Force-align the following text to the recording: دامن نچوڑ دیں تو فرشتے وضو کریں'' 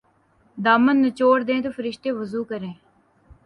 دامن 0.57 0.95
نچوڑ 1.03 1.37
دیں 1.47 1.59
تو 1.63 1.69
فرشتے 1.77 2.09
وضو 2.19 2.41
کریں'' 2.49 2.77